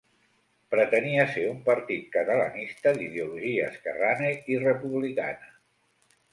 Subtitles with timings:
[0.75, 5.57] Pretenia ser un partit catalanista d'ideologia esquerrana i republicana.